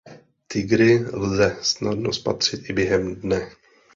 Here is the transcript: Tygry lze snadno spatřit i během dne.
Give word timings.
Tygry 0.47 0.93
lze 1.19 1.55
snadno 1.61 2.13
spatřit 2.13 2.69
i 2.69 2.73
během 2.73 3.15
dne. 3.15 3.51